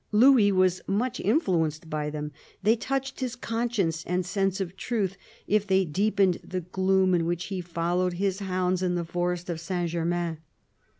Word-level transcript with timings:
Louis 0.11 0.51
was 0.51 0.81
much 0.87 1.19
influenced 1.19 1.87
by 1.87 2.09
them; 2.09 2.31
they 2.63 2.75
touched 2.75 3.19
his 3.19 3.35
conscience 3.35 4.03
and 4.07 4.25
sense 4.25 4.59
of 4.59 4.75
truth, 4.75 5.15
if 5.45 5.67
they 5.67 5.85
deepened 5.85 6.39
the 6.43 6.61
gloom 6.61 7.13
in 7.13 7.27
which 7.27 7.45
he 7.53 7.61
followed 7.61 8.13
his 8.13 8.39
hounds 8.39 8.81
in 8.81 8.95
the 8.95 9.05
Forest 9.05 9.47
of 9.47 9.59
Saint 9.61 9.91
Germain. 9.91 10.39